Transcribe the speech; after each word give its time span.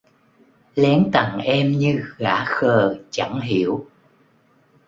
Lén 0.75 1.09
tặng 1.13 1.39
em 1.39 1.71
như 1.71 2.03
gã 2.17 2.45
khờ 2.45 2.95
chẳng 3.11 3.41
hiểu 3.41 3.87